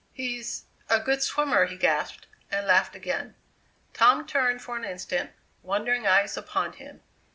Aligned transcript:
"He's 0.13 0.65
a 0.89 0.99
good 0.99 1.21
swimmer!" 1.21 1.65
he 1.67 1.75
gasped, 1.77 2.25
and 2.49 2.65
laughed 2.65 2.95
again. 2.95 3.35
Tom 3.93 4.25
turned, 4.25 4.63
for 4.63 4.75
an 4.75 4.83
instant, 4.83 5.29
wondering 5.61 6.07
eyes 6.07 6.35
upon 6.35 6.73
him. 6.73 7.01